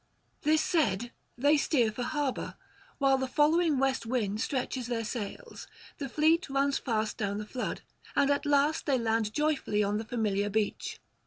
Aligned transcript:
This 0.41 0.63
said, 0.63 1.11
they 1.37 1.57
steer 1.57 1.91
for 1.91 2.01
harbour, 2.01 2.55
while 2.97 3.19
the 3.19 3.27
following 3.27 3.77
west 3.77 4.03
wind 4.03 4.41
stretches 4.41 4.87
their 4.87 5.03
sails; 5.05 5.67
the 5.99 6.09
fleet 6.09 6.49
runs 6.49 6.79
fast 6.79 7.17
down 7.17 7.37
the 7.37 7.45
flood, 7.45 7.81
and 8.15 8.31
at 8.31 8.47
last 8.47 8.87
they 8.87 8.97
land 8.97 9.31
joyfully 9.31 9.83
on 9.83 9.99
the 9.99 10.03
familiar 10.03 10.49
beach. 10.49 10.99